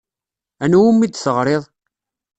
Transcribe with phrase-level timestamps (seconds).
[0.63, 1.63] Anwa umi d-teɣrid?